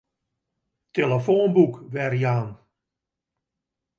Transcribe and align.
Tillefoanboek 0.93 1.75
werjaan. 1.93 2.47